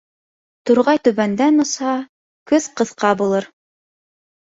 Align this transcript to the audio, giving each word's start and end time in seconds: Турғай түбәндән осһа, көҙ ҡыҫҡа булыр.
Турғай 0.69 1.01
түбәндән 1.09 1.65
осһа, 1.65 1.93
көҙ 2.55 2.69
ҡыҫҡа 2.83 3.15
булыр. 3.25 3.53